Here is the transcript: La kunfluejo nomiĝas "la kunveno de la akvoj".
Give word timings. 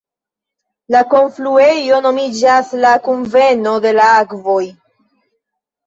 La 0.95 1.01
kunfluejo 1.11 2.01
nomiĝas 2.07 2.73
"la 2.87 2.97
kunveno 3.11 3.79
de 3.87 3.97
la 4.03 4.11
akvoj". 4.27 4.61